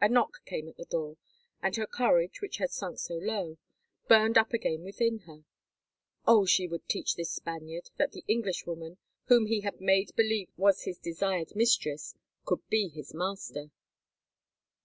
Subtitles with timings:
[0.00, 1.16] A knock came at the door,
[1.60, 3.58] and her courage, which had sunk so low,
[4.06, 5.44] burned up again within her.
[6.24, 6.46] Oh!
[6.46, 10.98] she would teach this Spaniard that the Englishwoman, whom he had made believe was his
[10.98, 13.72] desired mistress, could be his master.